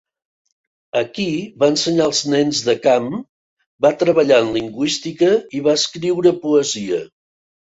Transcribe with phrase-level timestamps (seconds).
[1.01, 1.25] Aquí
[1.63, 3.11] va ensenyar els nens de camp,
[3.87, 5.31] va treballar en lingüística
[5.61, 7.05] i va escriure poesia.